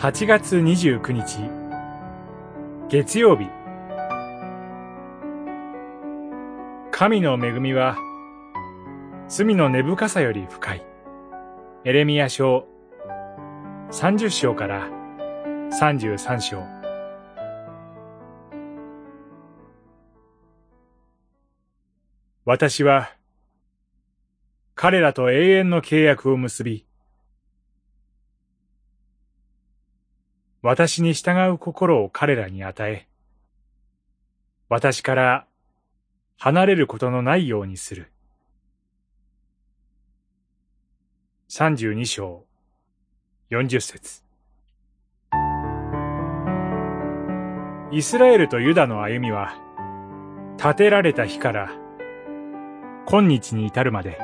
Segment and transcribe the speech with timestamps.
[0.00, 1.40] 8月29日。
[2.88, 3.50] 月曜日。
[6.90, 7.98] 神の恵みは
[9.28, 10.86] 罪の根深さより深い。
[11.84, 12.66] エレミヤ書。
[13.90, 14.88] 30章から。
[15.78, 16.64] 33章。
[22.46, 23.12] 私は
[24.74, 26.86] 彼らと永遠の契約を結び
[30.62, 33.06] 私に従う心を彼らに与え、
[34.68, 35.46] 私から
[36.36, 38.12] 離れることのないようにする。
[41.48, 42.44] 三十二章、
[43.48, 44.22] 四十節
[47.90, 49.54] イスラエルとユダの歩みは、
[50.58, 51.72] 建てられた日から、
[53.08, 54.18] 今日に至るまで、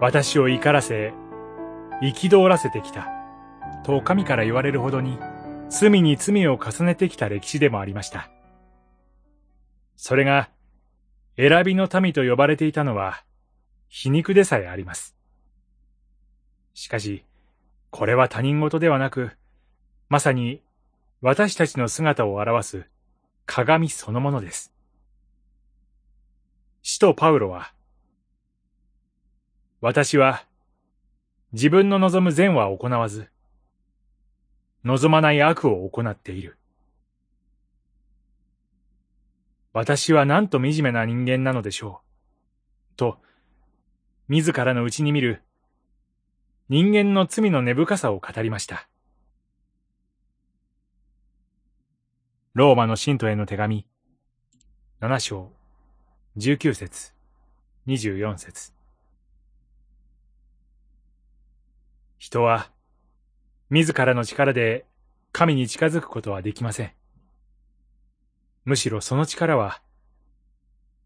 [0.00, 1.14] 私を怒らせ、
[2.02, 3.08] 憤らせてきた、
[3.84, 5.18] と神から言われるほどに、
[5.72, 8.28] 罪に罪を重ねてきた歴史でもありました。
[9.96, 10.50] それが、
[11.38, 13.24] 選びの民と呼ばれていたのは、
[13.88, 15.16] 皮肉でさえあります。
[16.74, 17.24] しかし、
[17.88, 19.30] これは他人事ではなく、
[20.10, 20.60] まさに
[21.22, 22.86] 私たちの姿を表す
[23.46, 24.74] 鏡そのものです。
[26.82, 27.72] 使徒パウロは、
[29.80, 30.44] 私は
[31.54, 33.31] 自分の望む善は行わず、
[34.84, 36.58] 望まない悪を行っている。
[39.72, 42.02] 私はなんと惨めな人間なのでしょ
[42.92, 42.96] う。
[42.96, 43.18] と、
[44.28, 45.42] 自らの内に見る
[46.68, 48.88] 人間の罪の根深さを語りました。
[52.54, 53.86] ローマの信徒への手紙、
[55.00, 55.50] 七章、
[56.36, 57.14] 十九節、
[57.86, 58.72] 二十四節。
[62.18, 62.70] 人は、
[63.72, 64.84] 自らの力で
[65.32, 66.92] 神に近づくことはできません。
[68.66, 69.80] むしろその力は、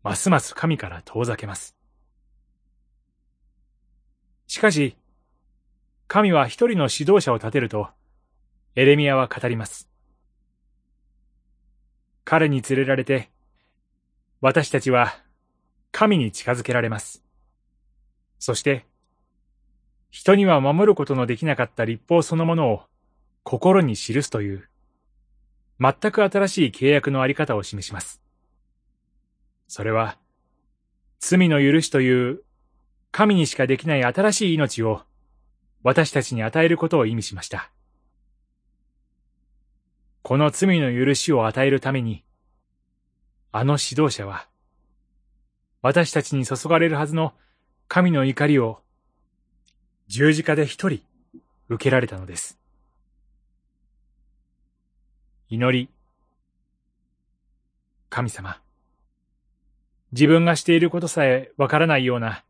[0.02, 1.76] ますます神から遠ざけます。
[4.48, 4.96] しかし、
[6.08, 7.88] 神は一人の指導者を立てると、
[8.74, 9.88] エレミヤは語ります。
[12.24, 13.30] 彼に連れられて、
[14.40, 15.16] 私たちは
[15.92, 17.22] 神に近づけられます。
[18.40, 18.86] そして、
[20.16, 22.80] 人には守ることのできなかった立法そのものを
[23.42, 24.66] 心に記すという、
[25.78, 28.22] 全く新しい契約のあり方を示します。
[29.68, 30.16] それは、
[31.18, 32.42] 罪の許しという
[33.10, 35.02] 神にしかできない新しい命を
[35.82, 37.70] 私たちに与えることを意味しました。
[40.22, 42.24] この罪の許しを与えるために、
[43.52, 44.48] あの指導者は、
[45.82, 47.34] 私たちに注がれるはずの
[47.86, 48.80] 神の怒りを
[50.08, 51.00] 十字架で一人
[51.68, 52.58] 受けられたのです。
[55.48, 55.88] 祈り。
[58.08, 58.60] 神様。
[60.12, 62.44] 自分がしていることさえわからないような、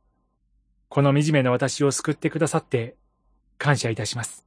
[0.89, 2.95] この惨めな私を救ってくださって
[3.59, 4.46] 感謝いたします。